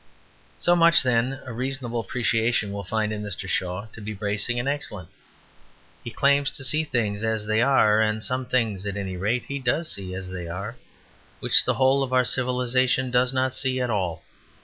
[0.57, 3.47] So much then a reasonable appreciation will find in Mr.
[3.47, 5.09] Shaw to be bracing and excellent.
[6.03, 9.59] He claims to see things as they are; and some things, at any rate, he
[9.59, 10.75] does see as they are,
[11.39, 14.23] which the whole of our civilization does not see at all.